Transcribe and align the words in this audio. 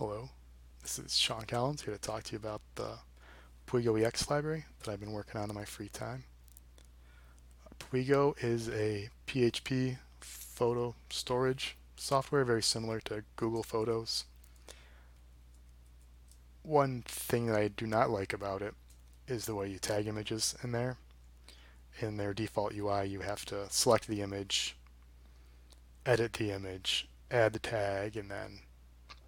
Hello, 0.00 0.30
this 0.80 0.98
is 0.98 1.14
Shaun 1.14 1.44
Collins 1.44 1.82
here 1.82 1.92
to 1.92 2.00
talk 2.00 2.22
to 2.22 2.32
you 2.32 2.38
about 2.38 2.62
the 2.76 3.00
Piwigo 3.66 4.02
EX 4.02 4.30
library 4.30 4.64
that 4.78 4.90
I've 4.90 4.98
been 4.98 5.12
working 5.12 5.38
on 5.38 5.50
in 5.50 5.54
my 5.54 5.66
free 5.66 5.90
time. 5.90 6.24
Piwigo 7.78 8.34
is 8.42 8.70
a 8.70 9.10
PHP 9.26 9.98
photo 10.22 10.94
storage 11.10 11.76
software 11.96 12.46
very 12.46 12.62
similar 12.62 12.98
to 13.00 13.24
Google 13.36 13.62
Photos. 13.62 14.24
One 16.62 17.02
thing 17.06 17.48
that 17.48 17.56
I 17.56 17.68
do 17.68 17.86
not 17.86 18.08
like 18.08 18.32
about 18.32 18.62
it 18.62 18.72
is 19.28 19.44
the 19.44 19.54
way 19.54 19.68
you 19.68 19.78
tag 19.78 20.06
images 20.06 20.56
in 20.64 20.72
there. 20.72 20.96
In 22.00 22.16
their 22.16 22.32
default 22.32 22.72
UI 22.72 23.04
you 23.04 23.20
have 23.20 23.44
to 23.44 23.68
select 23.68 24.06
the 24.06 24.22
image, 24.22 24.78
edit 26.06 26.32
the 26.32 26.52
image, 26.52 27.06
add 27.30 27.52
the 27.52 27.58
tag, 27.58 28.16
and 28.16 28.30
then 28.30 28.60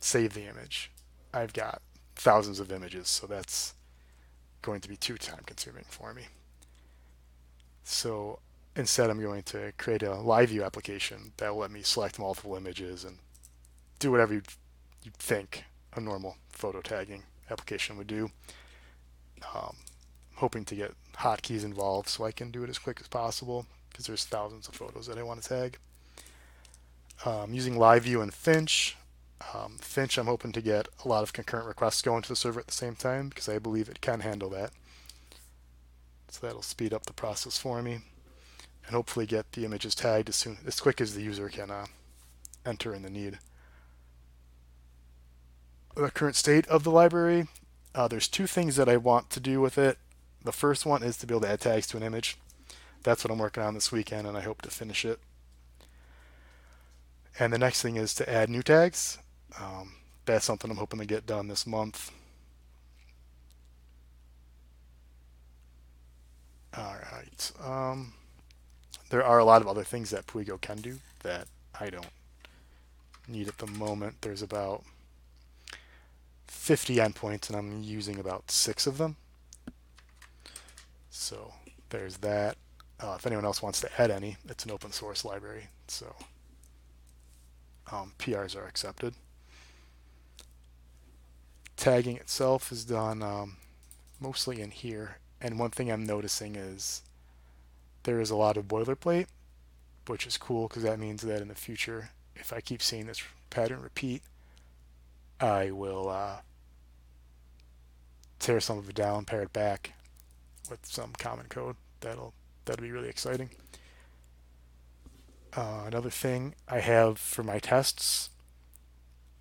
save 0.00 0.34
the 0.34 0.48
image. 0.48 0.90
I've 1.32 1.52
got 1.52 1.82
thousands 2.16 2.60
of 2.60 2.72
images, 2.72 3.08
so 3.08 3.26
that's 3.26 3.74
going 4.62 4.80
to 4.80 4.88
be 4.88 4.96
too 4.96 5.16
time 5.16 5.42
consuming 5.46 5.84
for 5.88 6.12
me. 6.12 6.24
So 7.84 8.40
instead 8.76 9.10
I'm 9.10 9.20
going 9.20 9.42
to 9.44 9.72
create 9.78 10.02
a 10.02 10.14
live 10.14 10.50
view 10.50 10.64
application 10.64 11.32
that 11.36 11.54
will 11.54 11.62
let 11.62 11.70
me 11.70 11.82
select 11.82 12.18
multiple 12.18 12.56
images 12.56 13.04
and 13.04 13.18
do 13.98 14.10
whatever 14.10 14.34
you'd 14.34 14.46
think 15.14 15.64
a 15.94 16.00
normal 16.00 16.36
photo 16.50 16.80
tagging 16.80 17.22
application 17.50 17.96
would 17.96 18.06
do. 18.06 18.30
Um, 19.54 19.76
hoping 20.36 20.64
to 20.66 20.74
get 20.74 20.92
hotkeys 21.16 21.64
involved 21.64 22.08
so 22.08 22.24
I 22.24 22.32
can 22.32 22.50
do 22.50 22.62
it 22.62 22.70
as 22.70 22.78
quick 22.78 22.98
as 23.00 23.08
possible 23.08 23.66
because 23.90 24.06
there's 24.06 24.24
thousands 24.24 24.68
of 24.68 24.74
photos 24.74 25.06
that 25.06 25.18
I 25.18 25.22
want 25.22 25.42
to 25.42 25.48
tag. 25.48 25.78
Um, 27.24 27.52
using 27.52 27.76
live 27.76 28.04
view 28.04 28.22
and 28.22 28.32
Finch, 28.32 28.96
um, 29.54 29.78
Finch, 29.80 30.18
I'm 30.18 30.26
hoping 30.26 30.52
to 30.52 30.60
get 30.60 30.88
a 31.04 31.08
lot 31.08 31.22
of 31.22 31.32
concurrent 31.32 31.66
requests 31.66 32.02
going 32.02 32.22
to 32.22 32.28
the 32.28 32.36
server 32.36 32.60
at 32.60 32.66
the 32.66 32.72
same 32.72 32.94
time 32.94 33.28
because 33.28 33.48
I 33.48 33.58
believe 33.58 33.88
it 33.88 34.00
can 34.00 34.20
handle 34.20 34.50
that. 34.50 34.70
So 36.28 36.46
that'll 36.46 36.62
speed 36.62 36.94
up 36.94 37.06
the 37.06 37.12
process 37.12 37.58
for 37.58 37.82
me 37.82 38.00
and 38.86 38.94
hopefully 38.94 39.26
get 39.26 39.52
the 39.52 39.64
images 39.64 39.94
tagged 39.94 40.28
as 40.28 40.36
soon 40.36 40.58
as 40.66 40.80
quick 40.80 41.00
as 41.00 41.14
the 41.14 41.22
user 41.22 41.48
can 41.48 41.70
uh, 41.70 41.86
enter 42.64 42.94
in 42.94 43.02
the 43.02 43.10
need. 43.10 43.38
The 45.96 46.10
current 46.10 46.36
state 46.36 46.68
of 46.68 46.84
the 46.84 46.90
library, 46.90 47.48
uh, 47.94 48.06
there's 48.08 48.28
two 48.28 48.46
things 48.46 48.76
that 48.76 48.88
I 48.88 48.96
want 48.96 49.30
to 49.30 49.40
do 49.40 49.60
with 49.60 49.76
it. 49.76 49.98
The 50.44 50.52
first 50.52 50.86
one 50.86 51.02
is 51.02 51.16
to 51.18 51.26
be 51.26 51.34
able 51.34 51.42
to 51.42 51.50
add 51.50 51.60
tags 51.60 51.86
to 51.88 51.96
an 51.96 52.02
image. 52.02 52.38
That's 53.02 53.24
what 53.24 53.32
I'm 53.32 53.38
working 53.38 53.62
on 53.62 53.74
this 53.74 53.90
weekend 53.90 54.26
and 54.26 54.36
I 54.36 54.42
hope 54.42 54.62
to 54.62 54.70
finish 54.70 55.04
it. 55.04 55.18
And 57.38 57.52
the 57.52 57.58
next 57.58 57.82
thing 57.82 57.96
is 57.96 58.14
to 58.14 58.30
add 58.30 58.50
new 58.50 58.62
tags. 58.62 59.18
Um, 59.58 59.94
that's 60.26 60.44
something 60.44 60.70
I'm 60.70 60.76
hoping 60.76 61.00
to 61.00 61.06
get 61.06 61.26
done 61.26 61.48
this 61.48 61.66
month. 61.66 62.12
All 66.76 66.96
right. 67.12 67.52
Um, 67.64 68.12
there 69.10 69.24
are 69.24 69.38
a 69.38 69.44
lot 69.44 69.60
of 69.60 69.68
other 69.68 69.82
things 69.82 70.10
that 70.10 70.26
Piwigo 70.26 70.60
can 70.60 70.78
do 70.78 70.98
that 71.24 71.48
I 71.78 71.90
don't 71.90 72.06
need 73.26 73.48
at 73.48 73.58
the 73.58 73.66
moment. 73.66 74.16
There's 74.20 74.42
about 74.42 74.84
50 76.46 76.96
endpoints 76.96 77.48
and 77.48 77.58
I'm 77.58 77.82
using 77.82 78.18
about 78.18 78.50
six 78.50 78.86
of 78.86 78.98
them. 78.98 79.16
So 81.10 81.54
there's 81.88 82.18
that. 82.18 82.56
Uh, 83.00 83.14
if 83.18 83.26
anyone 83.26 83.46
else 83.46 83.62
wants 83.62 83.80
to 83.80 83.90
add 84.00 84.10
any, 84.10 84.36
it's 84.48 84.64
an 84.64 84.70
open 84.70 84.92
source 84.92 85.24
library. 85.24 85.68
So 85.88 86.14
um, 87.90 88.12
PRs 88.18 88.54
are 88.54 88.66
accepted 88.66 89.14
tagging 91.80 92.16
itself 92.16 92.70
is 92.70 92.84
done 92.84 93.22
um, 93.22 93.56
mostly 94.20 94.60
in 94.60 94.70
here. 94.70 95.16
And 95.40 95.58
one 95.58 95.70
thing 95.70 95.90
I'm 95.90 96.04
noticing 96.04 96.54
is 96.54 97.02
there 98.02 98.20
is 98.20 98.30
a 98.30 98.36
lot 98.36 98.58
of 98.58 98.68
boilerplate, 98.68 99.26
which 100.06 100.26
is 100.26 100.36
cool 100.36 100.68
because 100.68 100.82
that 100.82 101.00
means 101.00 101.22
that 101.22 101.40
in 101.40 101.48
the 101.48 101.54
future, 101.54 102.10
if 102.36 102.52
I 102.52 102.60
keep 102.60 102.82
seeing 102.82 103.06
this 103.06 103.22
pattern 103.48 103.80
repeat, 103.80 104.22
I 105.40 105.70
will 105.70 106.10
uh, 106.10 106.36
tear 108.38 108.60
some 108.60 108.76
of 108.76 108.90
it 108.90 108.94
down, 108.94 109.24
pare 109.24 109.42
it 109.42 109.52
back 109.54 109.94
with 110.68 110.84
some 110.84 111.12
common 111.18 111.46
code. 111.48 111.76
That'll 112.00 112.34
that'll 112.66 112.82
be 112.82 112.92
really 112.92 113.08
exciting. 113.08 113.50
Uh, 115.56 115.84
another 115.86 116.10
thing 116.10 116.54
I 116.68 116.80
have 116.80 117.18
for 117.18 117.42
my 117.42 117.58
tests 117.58 118.28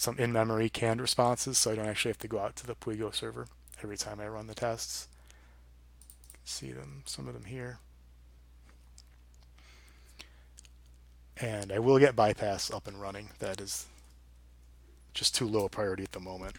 some 0.00 0.18
in-memory 0.18 0.70
canned 0.70 0.98
responses, 0.98 1.58
so 1.58 1.70
I 1.70 1.74
don't 1.74 1.86
actually 1.86 2.08
have 2.08 2.18
to 2.20 2.26
go 2.26 2.38
out 2.38 2.56
to 2.56 2.66
the 2.66 2.74
Piwigo 2.74 3.14
server 3.14 3.46
every 3.82 3.98
time 3.98 4.18
I 4.18 4.28
run 4.28 4.46
the 4.46 4.54
tests. 4.54 5.08
See 6.42 6.72
them, 6.72 7.02
some 7.04 7.28
of 7.28 7.34
them 7.34 7.44
here. 7.44 7.80
And 11.36 11.70
I 11.70 11.80
will 11.80 11.98
get 11.98 12.16
bypass 12.16 12.70
up 12.70 12.88
and 12.88 12.98
running. 12.98 13.28
That 13.40 13.60
is 13.60 13.88
just 15.12 15.34
too 15.34 15.46
low 15.46 15.66
a 15.66 15.68
priority 15.68 16.04
at 16.04 16.12
the 16.12 16.18
moment. 16.18 16.56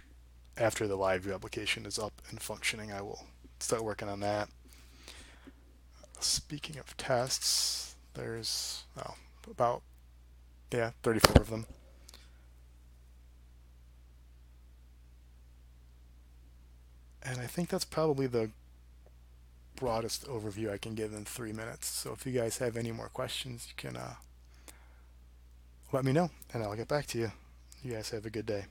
After 0.56 0.88
the 0.88 0.96
live 0.96 1.24
view 1.24 1.34
application 1.34 1.88
is 1.88 1.98
up 1.98 2.22
and 2.30 2.40
functioning, 2.40 2.92
I 2.92 3.02
will 3.02 3.26
start 3.60 3.84
working 3.84 4.08
on 4.08 4.20
that. 4.20 4.50
Speaking 6.20 6.78
of 6.78 6.96
tests, 6.96 7.96
there's 8.14 8.84
oh, 9.04 9.16
about 9.50 9.82
yeah 10.72 10.92
34 11.02 11.42
of 11.42 11.50
them. 11.50 11.66
And 17.24 17.40
I 17.40 17.46
think 17.46 17.70
that's 17.70 17.86
probably 17.86 18.28
the 18.28 18.50
broadest 19.76 20.28
overview 20.28 20.72
I 20.72 20.78
can 20.78 20.96
give 20.96 21.14
in 21.14 21.26
three 21.26 21.54
minutes. 21.54 21.88
So 21.88 22.14
if 22.14 22.26
you 22.26 22.32
guys 22.32 22.58
have 22.60 22.78
any 22.78 22.92
more 22.92 23.10
questions, 23.10 23.68
you 23.68 23.74
can 23.78 23.98
uh, 23.98 24.16
let 25.92 26.06
me 26.06 26.12
know 26.12 26.30
and 26.54 26.64
I'll 26.64 26.76
get 26.76 26.88
back 26.88 27.06
to 27.08 27.18
you. 27.18 27.32
You 27.84 27.94
guys 27.94 28.10
have 28.12 28.26
a 28.26 28.30
good 28.30 28.46
day. 28.46 28.66